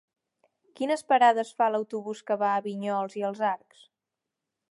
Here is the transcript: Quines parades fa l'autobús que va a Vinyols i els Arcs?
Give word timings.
Quines 0.79 1.03
parades 1.13 1.51
fa 1.59 1.67
l'autobús 1.75 2.23
que 2.29 2.39
va 2.45 2.49
a 2.53 2.65
Vinyols 2.69 3.19
i 3.23 3.25
els 3.31 3.45
Arcs? 3.53 3.87